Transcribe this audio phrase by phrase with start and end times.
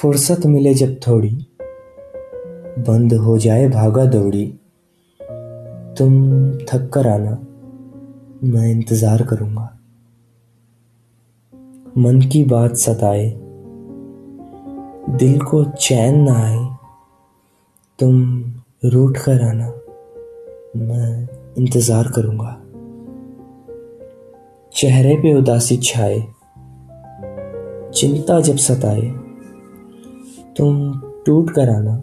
[0.00, 1.30] फुर्सत मिले जब थोड़ी,
[2.78, 4.44] बंद हो जाए भागा दौड़ी।
[5.98, 6.12] तुम
[6.62, 7.30] थक कर आना,
[8.44, 9.64] मैं इंतज़ार करूँगा।
[11.98, 13.26] मन की बात सताए,
[15.18, 16.64] दिल को चैन ना आए,
[17.98, 18.22] तुम
[18.84, 19.68] रूठ कर आना,
[20.76, 21.28] मैं
[21.58, 22.56] इंतज़ार करूँगा।
[24.72, 26.26] चेहरे पे उदासी छाए,
[27.94, 29.27] चिंता जब सताए
[30.58, 32.02] तुम टूट कर आना,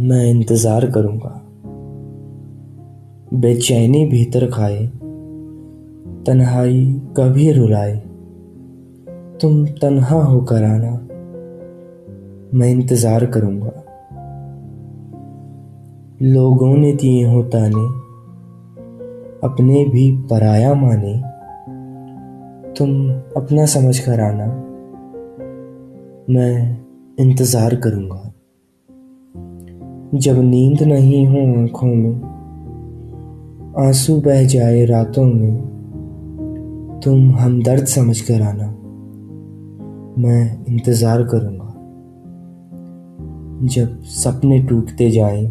[0.00, 1.30] मैं इंतज़ार करूँगा।
[3.34, 4.86] बेचैनी भीतर खाए,
[6.26, 7.96] तन्हाई कभी रुलाए।
[9.40, 10.92] तुम तन्हा होकर आना,
[12.54, 13.72] मैं इंतज़ार करूँगा।
[16.22, 17.86] लोगों ने दिए हो ताने,
[19.44, 21.14] अपने भी पराया माने।
[22.74, 24.46] तुम अपना समझ कर आना,
[26.30, 26.87] मैं
[27.20, 28.34] इंतज़ार करूँगा।
[30.18, 32.22] जब नींद नहीं हो आँखों में,
[33.86, 35.56] आँसू बह जाए रातों में,
[37.04, 38.66] तुम हमदर्द समझ कर आना।
[40.22, 41.64] मैं इंतज़ार करूँगा।
[43.66, 45.46] जब सपने टूटते जाएँ,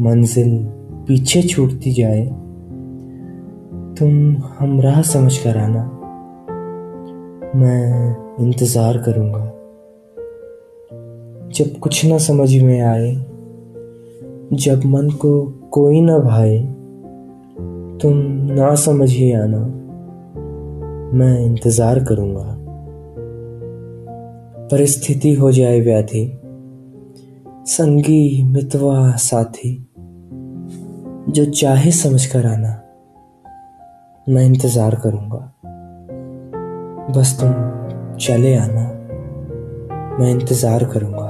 [0.00, 0.66] मंजिल
[1.08, 2.26] पीछे छूटती जाए,
[3.98, 5.84] तुम हमराह समझ कर आना।
[7.56, 9.59] मैं इंतज़ार करूँगा।
[11.50, 13.12] जब कुछ ना समझ में आए,
[14.52, 15.30] जब मन को
[15.72, 16.58] कोई ना भाए,
[18.02, 18.16] तुम
[18.52, 19.58] ना समझ ही आना,
[21.18, 22.56] मैं इंतज़ार करूँगा।
[24.68, 26.24] परिस्थिति हो जाए व्याधि,
[27.66, 29.74] संगी, मितवा, साथी,
[31.28, 32.72] जो चाहे समझ कर आना,
[34.26, 35.52] मैं इंतज़ार करूँगा।
[37.16, 37.52] बस तुम
[38.16, 38.86] चले आना,
[40.20, 41.29] मैं इंतज़ार करूँगा।